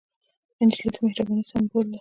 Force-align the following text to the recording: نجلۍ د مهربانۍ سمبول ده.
نجلۍ 0.67 0.87
د 0.93 0.95
مهربانۍ 1.05 1.43
سمبول 1.51 1.83
ده. 1.87 1.89